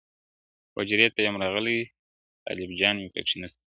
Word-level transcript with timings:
حجرې 0.75 1.07
ته 1.15 1.19
یم 1.25 1.35
راغلې 1.43 1.79
طالب 2.45 2.69
جان 2.79 2.95
مي 3.01 3.09
پکښي 3.13 3.37
نسته!. 3.41 3.59